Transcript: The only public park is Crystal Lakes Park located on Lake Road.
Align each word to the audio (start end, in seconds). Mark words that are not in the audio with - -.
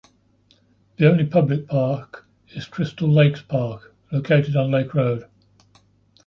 The 0.97 1.07
only 1.07 1.27
public 1.27 1.67
park 1.67 2.27
is 2.55 2.65
Crystal 2.65 3.07
Lakes 3.07 3.43
Park 3.43 3.93
located 4.11 4.55
on 4.55 4.71
Lake 4.71 4.95
Road. 4.95 5.29